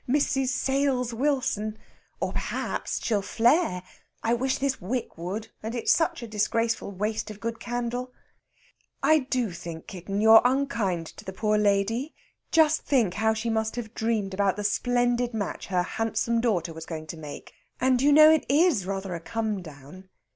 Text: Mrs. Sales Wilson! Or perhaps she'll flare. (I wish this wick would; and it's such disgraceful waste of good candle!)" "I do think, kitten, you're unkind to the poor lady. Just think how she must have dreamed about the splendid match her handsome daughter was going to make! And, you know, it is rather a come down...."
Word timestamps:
Mrs. 0.09 0.47
Sales 0.47 1.13
Wilson! 1.13 1.77
Or 2.19 2.33
perhaps 2.33 2.99
she'll 3.05 3.21
flare. 3.21 3.83
(I 4.23 4.33
wish 4.33 4.57
this 4.57 4.81
wick 4.81 5.15
would; 5.15 5.49
and 5.61 5.75
it's 5.75 5.91
such 5.91 6.21
disgraceful 6.21 6.91
waste 6.91 7.29
of 7.29 7.39
good 7.39 7.59
candle!)" 7.59 8.11
"I 9.03 9.19
do 9.19 9.51
think, 9.51 9.85
kitten, 9.85 10.19
you're 10.19 10.41
unkind 10.43 11.05
to 11.05 11.23
the 11.23 11.31
poor 11.33 11.55
lady. 11.59 12.15
Just 12.49 12.81
think 12.81 13.13
how 13.13 13.35
she 13.35 13.51
must 13.51 13.75
have 13.75 13.93
dreamed 13.93 14.33
about 14.33 14.55
the 14.55 14.63
splendid 14.63 15.35
match 15.35 15.67
her 15.67 15.83
handsome 15.83 16.41
daughter 16.41 16.73
was 16.73 16.87
going 16.87 17.05
to 17.05 17.17
make! 17.17 17.53
And, 17.79 18.01
you 18.01 18.11
know, 18.11 18.31
it 18.31 18.47
is 18.49 18.87
rather 18.87 19.13
a 19.13 19.19
come 19.19 19.61
down...." 19.61 20.09